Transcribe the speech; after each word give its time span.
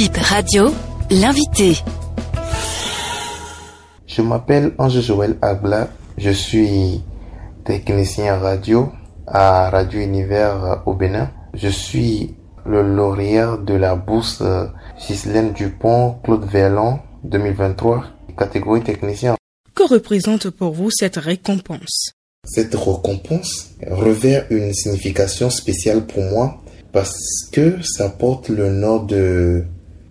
Bip 0.00 0.16
Radio, 0.16 0.70
l'invité. 1.10 1.76
Je 4.06 4.22
m'appelle 4.22 4.72
Ange 4.78 4.98
Joël 5.02 5.36
Agla. 5.42 5.90
Je 6.16 6.30
suis 6.30 7.02
technicien 7.66 8.38
radio 8.38 8.90
à 9.26 9.68
Radio 9.68 10.00
Univers 10.00 10.84
au 10.86 10.94
Bénin. 10.94 11.30
Je 11.52 11.68
suis 11.68 12.34
le 12.64 12.80
lauréat 12.80 13.58
de 13.58 13.74
la 13.74 13.94
bourse 13.94 14.42
Ghislaine 15.06 15.52
Dupont 15.52 16.16
Claude 16.24 16.46
Verlon 16.46 17.00
2023, 17.24 18.02
catégorie 18.38 18.82
technicien. 18.82 19.36
Que 19.74 19.82
représente 19.82 20.48
pour 20.48 20.72
vous 20.72 20.90
cette 20.90 21.16
récompense? 21.16 22.12
Cette 22.46 22.74
récompense 22.74 23.72
revêt 23.86 24.46
une 24.48 24.72
signification 24.72 25.50
spéciale 25.50 26.06
pour 26.06 26.22
moi 26.22 26.62
parce 26.90 27.50
que 27.52 27.82
ça 27.82 28.08
porte 28.08 28.48
le 28.48 28.70
nom 28.70 29.02
de 29.02 29.66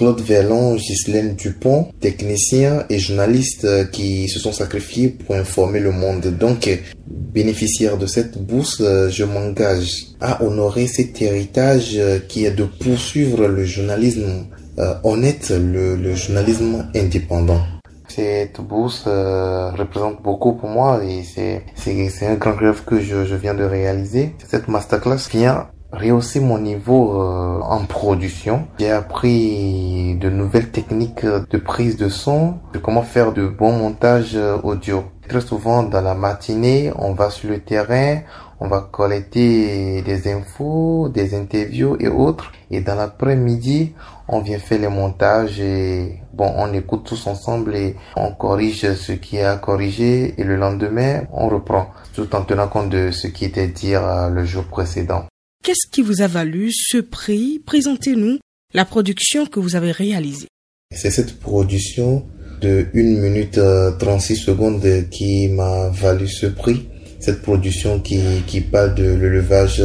Claude 0.00 0.22
Verlon, 0.22 0.76
Ghislaine 0.76 1.34
Dupont, 1.34 1.88
technicien 2.00 2.86
et 2.88 2.98
journaliste 2.98 3.90
qui 3.90 4.30
se 4.30 4.38
sont 4.38 4.50
sacrifiés 4.50 5.08
pour 5.10 5.34
informer 5.34 5.78
le 5.78 5.92
monde. 5.92 6.26
Donc, 6.38 6.70
bénéficiaire 7.06 7.98
de 7.98 8.06
cette 8.06 8.38
bourse, 8.38 8.80
je 8.80 9.24
m'engage 9.24 10.06
à 10.22 10.42
honorer 10.42 10.86
cet 10.86 11.20
héritage 11.20 12.00
qui 12.28 12.46
est 12.46 12.50
de 12.50 12.64
poursuivre 12.64 13.46
le 13.46 13.62
journalisme 13.66 14.46
euh, 14.78 14.94
honnête, 15.04 15.50
le, 15.50 16.14
journalisme 16.14 16.86
indépendant. 16.96 17.60
Cette 18.08 18.62
bourse 18.62 19.04
euh, 19.06 19.70
représente 19.72 20.22
beaucoup 20.22 20.54
pour 20.54 20.70
moi 20.70 21.04
et 21.04 21.22
c'est 21.22 21.62
c'est 21.76 22.26
un 22.26 22.36
grand 22.36 22.56
rêve 22.56 22.84
que 22.86 22.98
je, 22.98 23.26
je 23.26 23.34
viens 23.34 23.52
de 23.52 23.64
réaliser. 23.64 24.34
Cette 24.48 24.68
masterclass 24.68 25.28
vient 25.30 25.68
rehausser 25.92 26.40
mon 26.40 26.58
niveau 26.58 27.20
euh, 27.20 27.60
en 27.60 27.84
production. 27.84 28.66
J'ai 28.78 28.90
appris 28.90 30.16
de 30.16 30.30
nouvelles 30.30 30.70
techniques 30.70 31.24
de 31.24 31.58
prise 31.58 31.96
de 31.96 32.08
son, 32.08 32.54
de 32.72 32.78
comment 32.78 33.02
faire 33.02 33.32
de 33.32 33.46
bons 33.46 33.72
montages 33.72 34.38
audio. 34.62 35.04
Très 35.28 35.40
souvent 35.40 35.82
dans 35.82 36.00
la 36.00 36.14
matinée, 36.14 36.92
on 36.96 37.12
va 37.12 37.30
sur 37.30 37.50
le 37.50 37.60
terrain, 37.60 38.20
on 38.58 38.68
va 38.68 38.80
collecter 38.80 40.02
des 40.02 40.32
infos, 40.32 41.08
des 41.08 41.34
interviews 41.34 41.96
et 41.98 42.08
autres. 42.08 42.52
Et 42.70 42.80
dans 42.80 42.94
l'après-midi, 42.94 43.94
on 44.28 44.40
vient 44.40 44.58
faire 44.58 44.80
les 44.80 44.88
montages 44.88 45.60
et 45.60 46.20
bon, 46.34 46.52
on 46.56 46.72
écoute 46.74 47.04
tous 47.04 47.26
ensemble 47.26 47.74
et 47.74 47.96
on 48.16 48.32
corrige 48.32 48.94
ce 48.94 49.12
qui 49.12 49.38
est 49.38 49.44
à 49.44 49.56
corriger 49.56 50.34
et 50.38 50.44
le 50.44 50.56
lendemain, 50.56 51.22
on 51.32 51.48
reprend 51.48 51.90
tout 52.14 52.34
en 52.36 52.42
tenant 52.42 52.68
compte 52.68 52.90
de 52.90 53.10
ce 53.10 53.26
qui 53.28 53.46
était 53.46 53.68
dit 53.68 53.94
le 54.30 54.44
jour 54.44 54.64
précédent. 54.64 55.24
Qu'est-ce 55.62 55.90
qui 55.90 56.00
vous 56.00 56.22
a 56.22 56.26
valu 56.26 56.72
ce 56.72 56.96
prix? 56.96 57.58
Présentez-nous 57.58 58.38
la 58.72 58.86
production 58.86 59.44
que 59.44 59.60
vous 59.60 59.76
avez 59.76 59.92
réalisée. 59.92 60.48
C'est 60.90 61.10
cette 61.10 61.38
production 61.38 62.26
de 62.62 62.86
1 62.94 62.98
minute 63.02 63.60
36 63.98 64.36
secondes 64.36 64.82
qui 65.10 65.48
m'a 65.48 65.90
valu 65.90 66.28
ce 66.28 66.46
prix. 66.46 66.88
Cette 67.18 67.42
production 67.42 68.00
qui, 68.00 68.20
qui 68.46 68.62
parle 68.62 68.94
de 68.94 69.04
l'élevage 69.04 69.82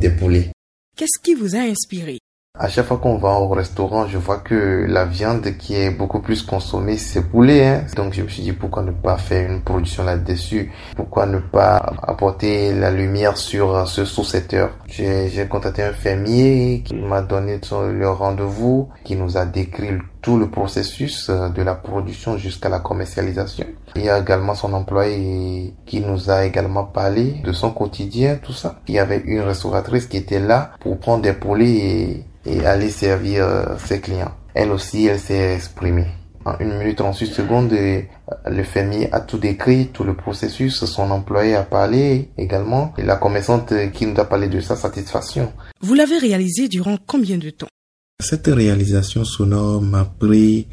des 0.00 0.10
poulets. 0.10 0.50
Qu'est-ce 0.96 1.22
qui 1.22 1.34
vous 1.34 1.54
a 1.54 1.60
inspiré? 1.60 2.18
À 2.56 2.68
chaque 2.68 2.86
fois 2.86 2.98
qu'on 2.98 3.18
va 3.18 3.32
au 3.32 3.48
restaurant, 3.48 4.06
je 4.06 4.16
vois 4.16 4.38
que 4.38 4.86
la 4.88 5.04
viande 5.04 5.56
qui 5.58 5.74
est 5.74 5.90
beaucoup 5.90 6.20
plus 6.20 6.42
consommée, 6.42 6.96
c'est 6.96 7.22
poulet. 7.28 7.66
Hein. 7.66 7.84
Donc 7.96 8.12
je 8.12 8.22
me 8.22 8.28
suis 8.28 8.44
dit 8.44 8.52
pourquoi 8.52 8.84
ne 8.84 8.92
pas 8.92 9.16
faire 9.16 9.50
une 9.50 9.60
production 9.60 10.04
là-dessus? 10.04 10.70
Pourquoi 10.94 11.26
ne 11.26 11.40
pas 11.40 11.78
apporter 12.00 12.72
la 12.72 12.92
lumière 12.92 13.36
sur 13.36 13.88
ce 13.88 14.04
sous-secteur? 14.04 14.70
J'ai 14.86 15.48
contacté 15.50 15.82
un 15.82 15.92
fermier 15.92 16.82
qui 16.84 16.94
m'a 16.94 17.22
donné 17.22 17.58
le 17.92 18.08
rendez-vous, 18.08 18.88
qui 19.02 19.16
nous 19.16 19.36
a 19.36 19.46
décrit 19.46 19.98
tout 20.22 20.38
le 20.38 20.48
processus 20.48 21.28
euh, 21.28 21.50
de 21.50 21.60
la 21.60 21.74
production 21.74 22.38
jusqu'à 22.38 22.70
la 22.70 22.78
commercialisation. 22.78 23.66
Il 23.94 24.04
y 24.04 24.08
a 24.08 24.18
également 24.18 24.54
son 24.54 24.72
employé 24.72 25.74
qui 25.84 26.00
nous 26.00 26.30
a 26.30 26.46
également 26.46 26.84
parlé 26.84 27.42
de 27.44 27.52
son 27.52 27.72
quotidien, 27.72 28.38
tout 28.42 28.54
ça. 28.54 28.80
Il 28.88 28.94
y 28.94 28.98
avait 28.98 29.22
une 29.26 29.42
restauratrice 29.42 30.06
qui 30.06 30.16
était 30.16 30.40
là 30.40 30.70
pour 30.80 30.98
prendre 30.98 31.22
des 31.22 31.34
poulets 31.34 31.76
et, 31.76 32.24
et 32.46 32.64
aller 32.64 32.90
servir 32.90 33.44
euh, 33.44 33.76
ses 33.84 34.00
clients. 34.00 34.34
Elle 34.54 34.70
aussi, 34.70 35.06
elle 35.06 35.18
s'est 35.18 35.54
exprimée. 35.54 36.06
En 36.44 36.52
1 36.60 36.78
minute 36.78 36.98
38 36.98 37.26
secondes, 37.26 37.72
euh, 37.72 38.02
le 38.46 38.62
fermier 38.64 39.08
a 39.12 39.20
tout 39.20 39.38
décrit, 39.38 39.88
tout 39.92 40.04
le 40.04 40.14
processus, 40.14 40.84
son 40.84 41.10
employé 41.10 41.54
a 41.54 41.62
parlé 41.62 42.28
également, 42.36 42.92
et 42.98 43.02
la 43.02 43.16
commerçante 43.16 43.72
qui 43.92 44.06
nous 44.06 44.18
a 44.20 44.24
parlé 44.26 44.48
de 44.48 44.60
sa 44.60 44.76
satisfaction. 44.76 45.52
Vous 45.80 45.94
l'avez 45.94 46.18
réalisé 46.18 46.68
durant 46.68 46.98
combien 47.06 47.38
de 47.38 47.50
temps? 47.50 47.68
Cette 48.20 48.46
réalisation 48.46 49.24
sonore 49.24 49.82
m'a 49.82 50.04
pris 50.04 50.68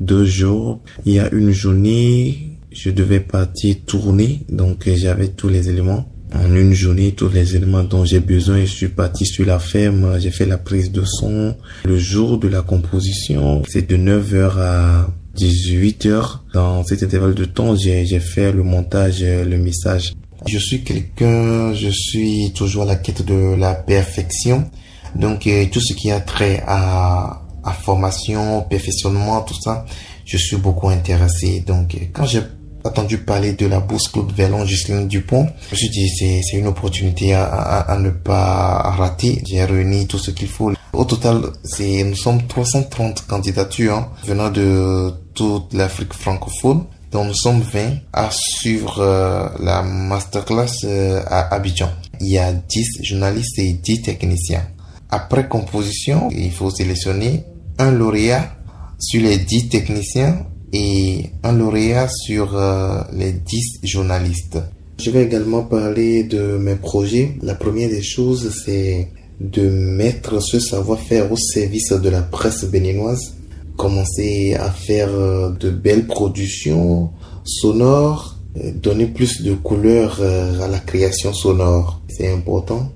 deux 0.00 0.24
jours. 0.24 0.80
Il 1.04 1.12
y 1.12 1.20
a 1.20 1.30
une 1.32 1.50
journée, 1.50 2.58
je 2.72 2.90
devais 2.90 3.20
partir 3.20 3.76
tourner, 3.86 4.44
donc 4.48 4.88
j'avais 4.88 5.28
tous 5.28 5.48
les 5.48 5.68
éléments. 5.68 6.10
En 6.34 6.54
une 6.54 6.72
journée, 6.72 7.12
tous 7.12 7.28
les 7.28 7.56
éléments 7.56 7.82
dont 7.82 8.04
j'ai 8.04 8.20
besoin, 8.20 8.60
je 8.60 8.72
suis 8.72 8.88
parti 8.88 9.26
sur 9.26 9.44
la 9.44 9.58
ferme, 9.58 10.18
j'ai 10.20 10.30
fait 10.30 10.46
la 10.46 10.58
prise 10.58 10.92
de 10.92 11.04
son. 11.04 11.56
Le 11.84 11.98
jour 11.98 12.38
de 12.38 12.48
la 12.48 12.62
composition, 12.62 13.62
c'est 13.68 13.88
de 13.88 13.96
9h 13.96 14.58
à 14.58 15.08
18h. 15.36 16.38
Dans 16.54 16.84
cet 16.84 17.02
intervalle 17.02 17.34
de 17.34 17.44
temps, 17.44 17.74
j'ai 17.74 18.20
fait 18.20 18.52
le 18.52 18.62
montage, 18.62 19.22
le 19.22 19.56
message. 19.56 20.12
Je 20.46 20.58
suis 20.58 20.82
quelqu'un, 20.82 21.74
je 21.74 21.88
suis 21.90 22.52
toujours 22.54 22.84
à 22.84 22.86
la 22.86 22.96
quête 22.96 23.24
de 23.24 23.54
la 23.56 23.74
perfection. 23.74 24.70
Donc 25.14 25.46
euh, 25.46 25.66
tout 25.70 25.80
ce 25.80 25.92
qui 25.92 26.10
a 26.10 26.20
trait 26.20 26.62
à, 26.66 27.42
à 27.64 27.72
formation, 27.72 28.62
perfectionnement, 28.62 29.42
tout 29.42 29.60
ça, 29.60 29.84
je 30.24 30.36
suis 30.36 30.56
beaucoup 30.56 30.88
intéressé. 30.88 31.62
Donc 31.66 31.94
euh, 31.94 31.98
quand 32.12 32.24
j'ai 32.24 32.40
entendu 32.84 33.18
parler 33.18 33.52
de 33.52 33.66
la 33.66 33.80
bourse 33.80 34.08
Claude 34.08 34.32
Vellon, 34.32 34.64
Justine 34.64 35.08
Dupont, 35.08 35.48
je 35.68 35.74
me 35.74 35.76
suis 35.76 35.90
dit 35.90 36.08
c'est 36.08 36.56
une 36.56 36.66
opportunité 36.66 37.34
à, 37.34 37.44
à, 37.44 37.92
à, 37.92 37.98
ne 37.98 38.10
pas 38.10 38.82
rater. 38.96 39.42
J'ai 39.46 39.64
réuni 39.64 40.06
tout 40.06 40.18
ce 40.18 40.30
qu'il 40.30 40.48
faut. 40.48 40.72
Au 40.92 41.04
total, 41.04 41.42
c'est 41.64 42.02
nous 42.04 42.16
sommes 42.16 42.46
330 42.46 43.26
candidatures 43.26 43.96
hein, 43.96 44.08
venant 44.26 44.50
de 44.50 45.12
toute 45.34 45.72
l'Afrique 45.74 46.14
francophone. 46.14 46.84
Donc 47.12 47.26
nous 47.26 47.34
sommes 47.34 47.60
20 47.60 47.94
à 48.12 48.28
suivre 48.30 49.00
euh, 49.00 49.48
la 49.58 49.82
masterclass 49.82 50.86
à 51.26 51.54
Abidjan. 51.54 51.90
Il 52.20 52.28
y 52.28 52.38
a 52.38 52.52
10 52.52 53.02
journalistes 53.02 53.58
et 53.58 53.72
10 53.72 54.02
techniciens. 54.02 54.62
Après 55.08 55.48
composition, 55.48 56.28
il 56.30 56.52
faut 56.52 56.70
sélectionner 56.70 57.44
un 57.78 57.90
lauréat 57.90 58.52
sur 59.00 59.22
les 59.22 59.38
10 59.38 59.68
techniciens 59.70 60.46
et 60.72 61.26
un 61.42 61.52
lauréat 61.52 62.08
sur 62.08 62.56
euh, 62.56 63.02
les 63.12 63.32
10 63.32 63.80
journalistes. 63.82 64.58
Je 64.98 65.10
vais 65.10 65.24
également 65.24 65.62
parler 65.62 66.24
de 66.24 66.58
mes 66.58 66.76
projets. 66.76 67.36
La 67.42 67.54
première 67.54 67.88
des 67.88 68.02
choses, 68.02 68.52
c'est 68.64 69.08
de 69.40 69.68
mettre 69.68 70.40
ce 70.40 70.60
savoir-faire 70.60 71.32
au 71.32 71.36
service 71.36 71.92
de 71.92 72.08
la 72.08 72.22
presse 72.22 72.64
béninoise. 72.64 73.34
Commencer 73.76 74.54
à 74.54 74.70
faire 74.70 75.08
euh, 75.10 75.50
de 75.50 75.70
belles 75.70 76.06
productions 76.06 77.10
sonores, 77.44 78.36
euh, 78.58 78.70
donner 78.72 79.06
plus 79.06 79.42
de 79.42 79.54
couleurs 79.54 80.20
à 80.20 80.68
la 80.68 80.78
création 80.78 81.32
sonore. 81.32 82.02
C'est 82.08 82.30
important 82.30 82.92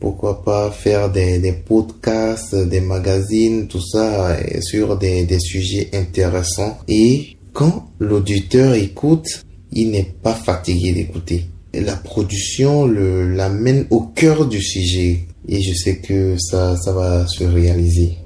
pourquoi 0.00 0.42
pas 0.44 0.70
faire 0.70 1.10
des, 1.10 1.38
des 1.38 1.52
podcasts, 1.52 2.54
des 2.54 2.80
magazines, 2.80 3.66
tout 3.66 3.80
ça 3.80 4.36
sur 4.60 4.96
des, 4.96 5.24
des 5.24 5.40
sujets 5.40 5.90
intéressants. 5.92 6.78
Et 6.86 7.36
quand 7.52 7.88
l'auditeur 7.98 8.74
écoute, 8.74 9.44
il 9.72 9.90
n'est 9.90 10.14
pas 10.22 10.34
fatigué 10.34 10.92
d'écouter. 10.92 11.46
La 11.74 11.96
production 11.96 12.86
l'amène 12.86 13.86
au 13.90 14.00
cœur 14.00 14.46
du 14.46 14.60
sujet 14.62 15.20
et 15.48 15.62
je 15.62 15.74
sais 15.74 15.96
que 15.96 16.36
ça, 16.38 16.76
ça 16.76 16.92
va 16.92 17.26
se 17.26 17.44
réaliser. 17.44 18.18